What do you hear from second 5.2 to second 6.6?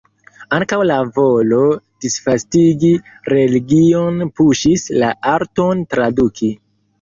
arton traduki.